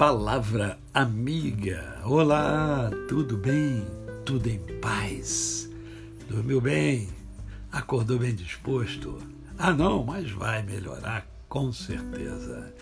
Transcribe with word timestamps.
Palavra 0.00 0.78
amiga. 0.94 2.00
Olá, 2.06 2.90
tudo 3.06 3.36
bem? 3.36 3.84
Tudo 4.24 4.48
em 4.48 4.58
paz? 4.80 5.68
Dormiu 6.26 6.58
bem? 6.58 7.06
Acordou 7.70 8.18
bem 8.18 8.34
disposto? 8.34 9.18
Ah, 9.58 9.74
não, 9.74 10.02
mas 10.02 10.30
vai 10.30 10.62
melhorar 10.62 11.26
com 11.50 11.70
certeza. 11.70 12.72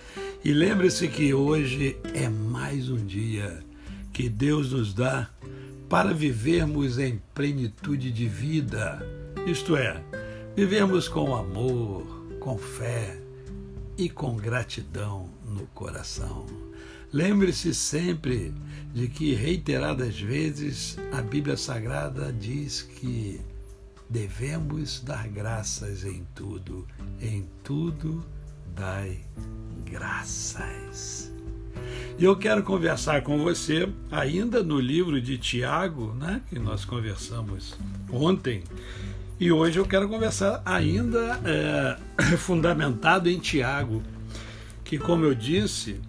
E 0.44 0.52
lembre-se 0.52 1.08
que 1.08 1.34
hoje 1.34 1.98
é 2.14 2.28
mais 2.28 2.88
um 2.88 3.04
dia 3.04 3.64
que 4.12 4.28
Deus 4.28 4.70
nos 4.70 4.94
dá 4.94 5.28
para 5.88 6.14
vivermos 6.14 7.00
em 7.00 7.20
plenitude 7.34 8.12
de 8.12 8.28
vida, 8.28 9.04
isto 9.44 9.74
é, 9.74 10.00
vivermos 10.54 11.08
com 11.08 11.34
amor, 11.34 12.06
com 12.38 12.56
fé 12.56 13.20
e 13.96 14.08
com 14.08 14.36
gratidão 14.36 15.28
no 15.44 15.66
coração. 15.74 16.46
Lembre-se 17.12 17.74
sempre 17.74 18.52
de 18.92 19.08
que 19.08 19.34
reiteradas 19.34 20.20
vezes 20.20 20.98
a 21.12 21.22
Bíblia 21.22 21.56
Sagrada 21.56 22.32
diz 22.32 22.82
que 22.82 23.40
devemos 24.10 25.00
dar 25.00 25.26
graças 25.28 26.04
em 26.04 26.26
tudo, 26.34 26.86
em 27.20 27.46
tudo 27.64 28.24
dai 28.74 29.20
graças. 29.84 31.32
E 32.18 32.24
eu 32.24 32.36
quero 32.36 32.62
conversar 32.62 33.22
com 33.22 33.38
você 33.38 33.88
ainda 34.10 34.62
no 34.62 34.78
livro 34.78 35.20
de 35.20 35.38
Tiago, 35.38 36.12
né, 36.14 36.42
que 36.48 36.58
nós 36.58 36.84
conversamos 36.84 37.78
ontem, 38.10 38.62
e 39.40 39.52
hoje 39.52 39.78
eu 39.78 39.86
quero 39.86 40.08
conversar 40.08 40.60
ainda 40.64 41.40
é, 41.44 42.36
fundamentado 42.36 43.30
em 43.30 43.38
Tiago, 43.38 44.02
que, 44.84 44.98
como 44.98 45.24
eu 45.24 45.34
disse, 45.34 46.00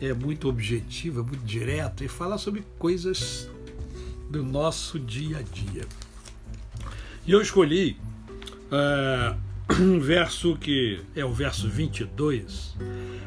é 0.00 0.12
muito 0.12 0.48
objetivo, 0.48 1.20
é 1.20 1.22
muito 1.22 1.44
direto 1.44 2.04
e 2.04 2.08
fala 2.08 2.38
sobre 2.38 2.62
coisas 2.78 3.48
do 4.30 4.42
nosso 4.42 4.98
dia 4.98 5.38
a 5.38 5.42
dia. 5.42 5.86
E 7.26 7.32
eu 7.32 7.42
escolhi 7.42 7.96
uh, 8.70 9.36
um 9.82 10.00
verso 10.00 10.56
que 10.56 11.00
é 11.14 11.24
o 11.24 11.32
verso 11.32 11.68
22, 11.68 12.76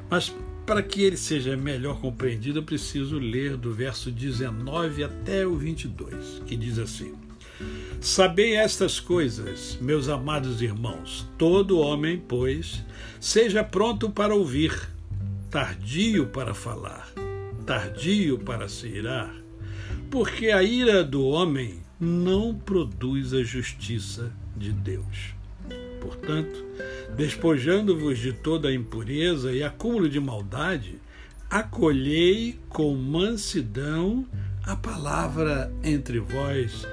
mas 0.09 0.33
para 0.65 0.81
que 0.81 1.01
ele 1.01 1.17
seja 1.17 1.57
melhor 1.57 1.99
compreendido, 1.99 2.59
eu 2.59 2.63
preciso 2.63 3.19
ler 3.19 3.57
do 3.57 3.73
verso 3.73 4.11
19 4.11 5.03
até 5.03 5.45
o 5.45 5.55
22, 5.55 6.43
que 6.45 6.55
diz 6.55 6.77
assim: 6.77 7.13
Sabei 7.99 8.55
estas 8.55 8.99
coisas, 8.99 9.77
meus 9.81 10.07
amados 10.07 10.61
irmãos, 10.61 11.27
todo 11.37 11.79
homem, 11.79 12.23
pois, 12.27 12.83
seja 13.19 13.63
pronto 13.63 14.09
para 14.09 14.33
ouvir 14.33 14.89
tardio 15.51 16.27
para 16.27 16.53
falar, 16.53 17.11
tardio 17.65 18.39
para 18.39 18.69
se 18.69 18.87
irar, 18.87 19.35
porque 20.09 20.47
a 20.47 20.63
ira 20.63 21.03
do 21.03 21.25
homem 21.25 21.81
não 21.99 22.55
produz 22.55 23.33
a 23.33 23.43
justiça 23.43 24.31
de 24.55 24.71
Deus. 24.71 25.35
Portanto, 25.99 26.65
despojando-vos 27.17 28.17
de 28.17 28.31
toda 28.31 28.69
a 28.69 28.73
impureza 28.73 29.51
e 29.51 29.61
acúmulo 29.61 30.07
de 30.07 30.21
maldade, 30.21 31.01
acolhei 31.49 32.57
com 32.69 32.95
mansidão 32.95 34.25
a 34.63 34.77
palavra 34.77 35.69
entre 35.83 36.19
vós 36.19 36.87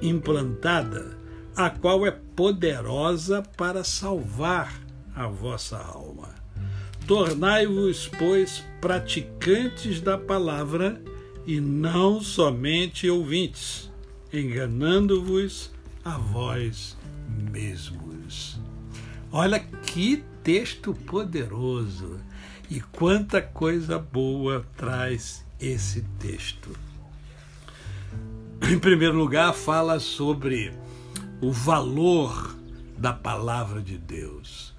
implantada, 0.00 1.18
a 1.56 1.68
qual 1.68 2.06
é 2.06 2.12
poderosa 2.12 3.42
para 3.42 3.82
salvar 3.82 4.72
a 5.16 5.26
vossa 5.26 5.76
alma. 5.78 6.43
Tornai-vos, 7.06 8.08
pois, 8.18 8.64
praticantes 8.80 10.00
da 10.00 10.16
palavra 10.16 11.00
e 11.46 11.60
não 11.60 12.20
somente 12.20 13.10
ouvintes, 13.10 13.90
enganando-vos 14.32 15.70
a 16.04 16.16
vós 16.16 16.96
mesmos. 17.52 18.58
Olha 19.30 19.60
que 19.60 20.24
texto 20.42 20.94
poderoso 20.94 22.18
e 22.70 22.80
quanta 22.80 23.42
coisa 23.42 23.98
boa 23.98 24.64
traz 24.76 25.44
esse 25.60 26.02
texto. 26.18 26.70
Em 28.70 28.78
primeiro 28.78 29.16
lugar, 29.16 29.52
fala 29.52 30.00
sobre 30.00 30.72
o 31.42 31.52
valor 31.52 32.56
da 32.96 33.12
palavra 33.12 33.82
de 33.82 33.98
Deus. 33.98 34.73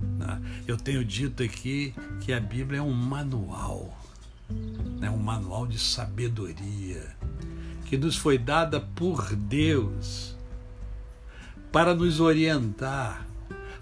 Né? 0.00 0.40
Eu 0.66 0.76
tenho 0.76 1.04
dito 1.04 1.42
aqui 1.42 1.94
que 2.20 2.32
a 2.32 2.40
Bíblia 2.40 2.80
é 2.80 2.82
um 2.82 2.92
manual, 2.92 3.96
né? 4.98 5.10
um 5.10 5.18
manual 5.18 5.66
de 5.66 5.78
sabedoria, 5.78 7.16
que 7.86 7.96
nos 7.96 8.16
foi 8.16 8.38
dada 8.38 8.80
por 8.80 9.34
Deus 9.34 10.36
para 11.72 11.94
nos 11.94 12.20
orientar, 12.20 13.26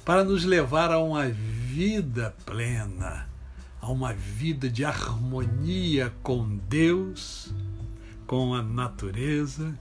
para 0.04 0.24
nos 0.24 0.44
levar 0.44 0.90
a 0.90 0.98
uma 0.98 1.28
vida 1.28 2.34
plena, 2.44 3.28
a 3.80 3.90
uma 3.90 4.12
vida 4.12 4.68
de 4.68 4.84
harmonia 4.84 6.12
com 6.22 6.58
Deus, 6.68 7.52
com 8.26 8.54
a 8.54 8.62
natureza 8.62 9.74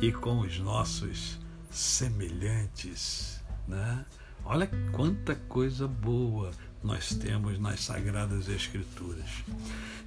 e 0.00 0.10
com 0.10 0.40
os 0.40 0.58
nossos 0.58 1.38
semelhantes. 1.70 3.42
Né? 3.68 4.04
Olha 4.44 4.68
quanta 4.92 5.34
coisa 5.34 5.86
boa 5.86 6.50
nós 6.82 7.14
temos 7.14 7.58
nas 7.58 7.80
Sagradas 7.80 8.48
Escrituras. 8.48 9.28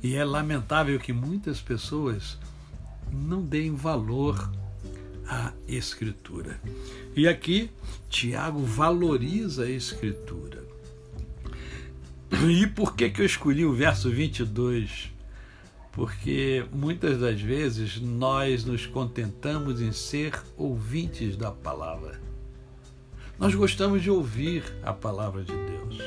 E 0.01 0.16
é 0.16 0.25
lamentável 0.25 0.99
que 0.99 1.13
muitas 1.13 1.61
pessoas 1.61 2.38
não 3.11 3.41
deem 3.41 3.75
valor 3.75 4.51
à 5.27 5.53
Escritura. 5.67 6.59
E 7.16 7.27
aqui, 7.27 7.69
Tiago 8.09 8.59
valoriza 8.59 9.63
a 9.63 9.69
Escritura. 9.69 10.63
E 12.49 12.66
por 12.67 12.95
que, 12.95 13.09
que 13.09 13.22
eu 13.22 13.25
escolhi 13.25 13.63
o 13.63 13.73
verso 13.73 14.09
22? 14.09 15.11
Porque 15.91 16.66
muitas 16.73 17.19
das 17.19 17.39
vezes 17.39 18.01
nós 18.01 18.66
nos 18.66 18.88
contentamos 18.88 19.79
em 19.79 19.91
ser 19.91 20.33
ouvintes 20.57 21.38
da 21.38 21.51
palavra 21.51 22.19
nós 23.39 23.55
gostamos 23.55 24.01
de 24.01 24.09
ouvir 24.09 24.63
a 24.83 24.94
palavra 24.94 25.44
de 25.44 25.53
Deus, 25.53 25.97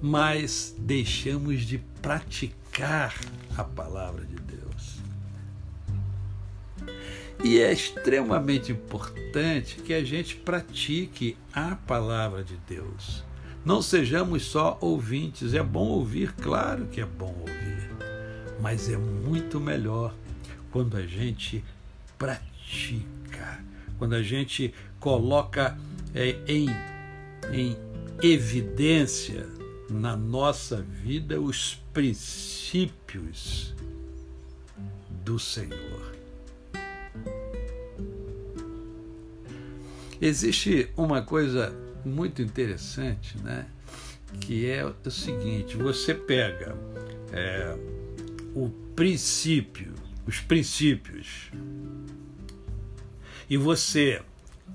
mas 0.00 0.74
deixamos 0.78 1.62
de 1.62 1.78
praticar 2.00 3.14
a 3.56 3.64
palavra 3.64 4.24
de 4.24 4.36
Deus. 4.36 4.98
E 7.42 7.60
é 7.60 7.72
extremamente 7.72 8.72
importante 8.72 9.76
que 9.76 9.94
a 9.94 10.04
gente 10.04 10.36
pratique 10.36 11.36
a 11.52 11.76
palavra 11.76 12.42
de 12.42 12.56
Deus. 12.68 13.24
Não 13.64 13.80
sejamos 13.80 14.44
só 14.44 14.76
ouvintes. 14.80 15.54
É 15.54 15.62
bom 15.62 15.88
ouvir, 15.88 16.32
claro 16.32 16.86
que 16.86 17.00
é 17.00 17.06
bom 17.06 17.34
ouvir, 17.40 17.90
mas 18.60 18.90
é 18.90 18.96
muito 18.96 19.60
melhor 19.60 20.14
quando 20.70 20.96
a 20.96 21.06
gente 21.06 21.64
pratica, 22.16 23.62
quando 23.98 24.14
a 24.14 24.22
gente 24.22 24.74
coloca 24.98 25.78
em, 26.14 26.66
em 27.52 27.76
evidência 28.22 29.46
na 29.90 30.16
nossa 30.16 30.82
vida 30.82 31.40
os 31.40 31.82
princípios 31.92 33.74
do 35.24 35.38
Senhor. 35.38 36.16
Existe 40.20 40.90
uma 40.96 41.22
coisa 41.22 41.72
muito 42.04 42.42
interessante, 42.42 43.38
né? 43.38 43.66
Que 44.40 44.68
é 44.68 44.84
o 44.84 45.10
seguinte: 45.10 45.76
você 45.76 46.14
pega 46.14 46.76
é, 47.32 47.76
o 48.54 48.68
princípio, 48.96 49.94
os 50.26 50.40
princípios, 50.40 51.50
e 53.48 53.56
você 53.56 54.20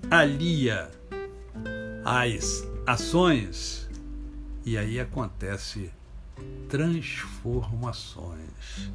alia 0.10 0.90
as 2.04 2.68
ações 2.86 3.90
e 4.66 4.78
aí 4.78 5.00
acontece 5.00 5.90
transformações. 6.68 8.92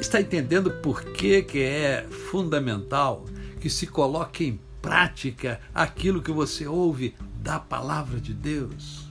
Está 0.00 0.18
entendendo 0.20 0.70
por 0.70 1.04
que, 1.04 1.42
que 1.42 1.60
é 1.60 2.06
fundamental 2.30 3.26
que 3.60 3.68
se 3.68 3.86
coloque 3.86 4.44
em 4.44 4.58
prática 4.80 5.60
aquilo 5.74 6.22
que 6.22 6.30
você 6.30 6.66
ouve 6.66 7.14
da 7.40 7.58
palavra 7.58 8.18
de 8.20 8.32
Deus? 8.32 9.08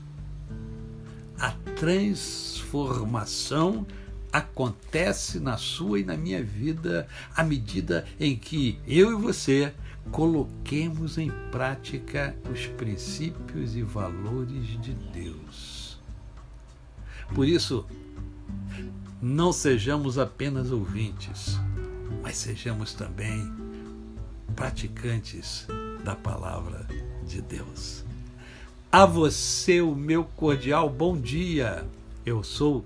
A 1.39 1.51
transformação 1.75 3.85
acontece 4.31 5.39
na 5.39 5.57
sua 5.57 5.99
e 5.99 6.03
na 6.03 6.17
minha 6.17 6.43
vida 6.43 7.07
à 7.35 7.43
medida 7.43 8.05
em 8.19 8.35
que 8.35 8.79
eu 8.87 9.11
e 9.11 9.21
você 9.21 9.73
coloquemos 10.11 11.17
em 11.17 11.31
prática 11.51 12.35
os 12.51 12.65
princípios 12.67 13.75
e 13.75 13.81
valores 13.81 14.81
de 14.81 14.93
Deus. 14.93 15.99
Por 17.33 17.47
isso, 17.47 17.85
não 19.21 19.51
sejamos 19.51 20.17
apenas 20.17 20.71
ouvintes, 20.71 21.59
mas 22.21 22.37
sejamos 22.37 22.93
também 22.93 23.51
praticantes 24.55 25.67
da 26.03 26.15
palavra 26.15 26.87
de 27.25 27.41
Deus. 27.41 28.05
A 28.91 29.05
você 29.05 29.81
o 29.81 29.93
meu 29.93 30.23
cordial 30.23 30.89
bom 30.89 31.19
dia. 31.19 31.85
Eu 32.25 32.43
sou 32.43 32.85